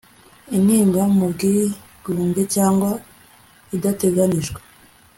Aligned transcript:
intimba 0.57 1.01
mu 1.15 1.25
bwigunge, 1.33 2.41
cyangwa 2.55 2.89
idateganijwe 3.75 4.59